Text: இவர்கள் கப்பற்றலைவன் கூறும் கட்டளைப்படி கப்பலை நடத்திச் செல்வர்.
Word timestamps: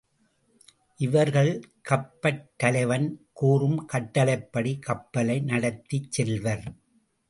இவர்கள் 0.99 1.51
கப்பற்றலைவன் 1.89 3.07
கூறும் 3.33 3.85
கட்டளைப்படி 3.85 4.79
கப்பலை 4.79 5.39
நடத்திச் 5.41 6.11
செல்வர். 6.11 6.65